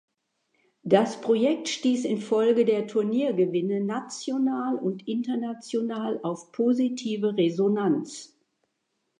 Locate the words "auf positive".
6.23-7.37